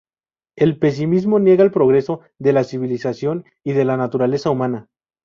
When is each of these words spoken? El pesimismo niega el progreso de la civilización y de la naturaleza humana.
El 0.55 0.79
pesimismo 0.79 1.37
niega 1.37 1.63
el 1.63 1.69
progreso 1.69 2.21
de 2.39 2.53
la 2.53 2.63
civilización 2.63 3.45
y 3.63 3.73
de 3.73 3.85
la 3.85 3.97
naturaleza 3.97 4.49
humana. 4.49 4.89